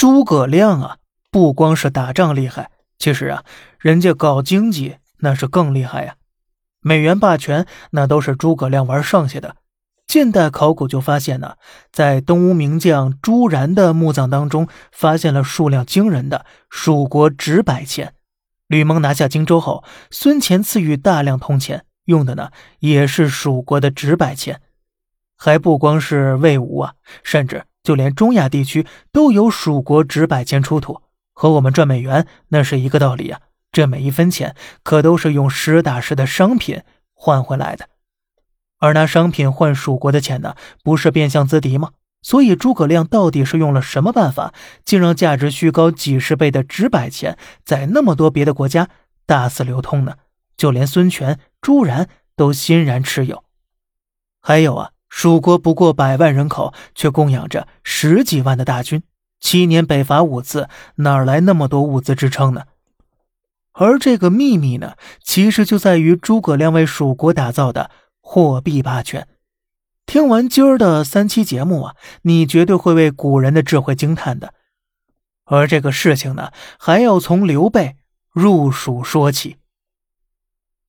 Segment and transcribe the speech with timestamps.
[0.00, 0.96] 诸葛亮啊，
[1.30, 3.44] 不光是打仗厉害，其实啊，
[3.78, 6.14] 人家搞经济那是更厉害呀。
[6.80, 9.56] 美元霸权那都是诸葛亮玩剩下的。
[10.08, 11.56] 现代考古就发现呢，
[11.92, 18.14] 在东吴名将朱然的墓葬当中，发现了数量惊人的蜀国纸百钱。
[18.68, 24.62] 吕蒙拿下荆州后，孙乾赐予大量铜钱，用的呢也是蜀国的纸百钱。
[25.36, 31.00] 还不光是魏吴啊，甚至就连中亚地区都有蜀国纸百钱出土，
[31.32, 33.40] 和我们赚美元那是一个道理啊。
[33.72, 36.82] 这每一分钱可都是用实打实的商品
[37.14, 37.88] 换回来的。
[38.78, 41.90] 而拿商品换蜀国的钱呢，不是变相资敌吗？
[42.22, 44.52] 所以诸葛亮到底是用了什么办法，
[44.84, 48.88] 竟让价值虚高几十倍的纸百钱在那么多别的国家
[49.24, 50.16] 大肆流通呢？
[50.56, 53.44] 就连孙权、朱然都欣然持有。
[54.42, 59.02] 还有啊，蜀国不过百万人口，却供养着十几万的大军，
[59.38, 62.62] 七年北伐五次，哪来那么多物资支撑呢？
[63.72, 67.90] 而这个秘密呢，其实就在于诸葛亮为蜀国打造的。
[68.22, 69.26] 货币霸权。
[70.06, 74.54] 听完今儿的三期节目啊，你绝对会为古人的智慧惊叹的。
[75.46, 77.96] 而这个事情呢，还要从刘备
[78.30, 79.56] 入蜀说起。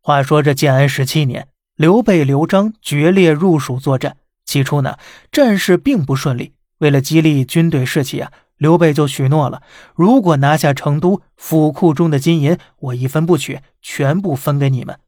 [0.00, 4.16] 话说这建安十七年，刘备、刘璋决裂入蜀作战。
[4.46, 4.96] 起初呢，
[5.30, 6.54] 战事并不顺利。
[6.78, 9.60] 为了激励军队士气啊，刘备就许诺了：
[9.94, 14.98] 如果拿下成都，府库中的金银我一分不取，全部分给你们。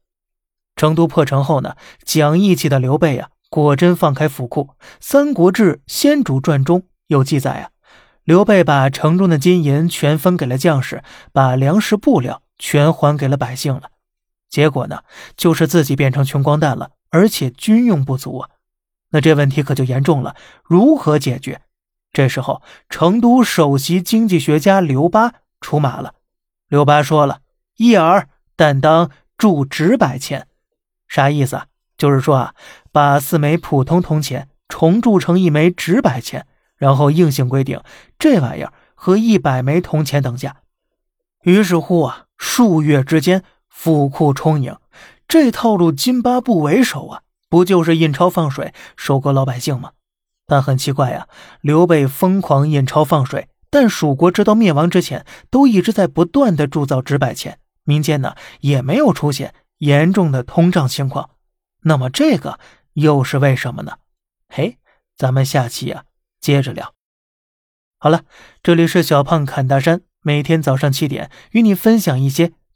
[0.75, 4.69] 成都破城后呢，讲义气的刘备啊，果真放开府库。
[4.99, 7.69] 《三国志先主传》中有记载啊，
[8.23, 13.89] 刘备把城中的金银全分给了将士，把粮食布料全还给了百姓了。
[14.49, 15.03] 结果呢，
[15.37, 18.49] 就是自己变成穷光蛋了，而且军用不足啊。
[19.11, 21.61] 那这问题可就严重了，如何解决？
[22.11, 26.15] 这时候，成都首席经济学家刘巴出马了。
[26.67, 27.41] 刘巴说了
[27.77, 30.47] ：“一儿，但当铸纸百钱。”
[31.07, 31.67] 啥意思啊？
[31.97, 32.55] 就是说啊，
[32.91, 37.81] 把四枚普通铜钱重铸成一枚纸百钱，然后硬性规定
[38.17, 40.61] 这玩意儿和一百枚铜钱等价。
[41.43, 43.43] 于是乎啊，数月之间
[43.81, 44.75] 府库充盈。
[45.25, 49.93] 这套路津巴布韦手啊，不就是印钞放水收割老百姓吗？
[50.45, 51.29] 但很奇怪呀，
[51.61, 59.55] 刘备疯狂印钞放水，但蜀国直到灭亡之前都一直在不断的铸造纸百钱，民间呢也没有出现。
[59.77, 61.29] 严重的通胀情况，
[61.83, 62.59] 那么这个
[62.95, 63.99] 又是为什么呢？
[64.49, 64.77] 嘿，
[65.15, 66.03] 咱们下期啊
[66.41, 66.93] 接着聊。
[67.97, 68.25] 好了，
[68.61, 72.51] 这里是小胖侃大山，每天早上七点与你分享一些